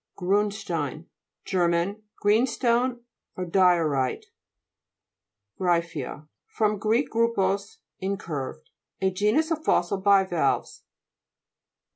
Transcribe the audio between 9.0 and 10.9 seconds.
genus of fossil bivalves.